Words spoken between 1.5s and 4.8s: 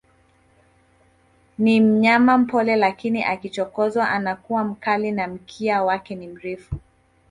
Ni mnyama mpole lakini akichokozwa anakuwa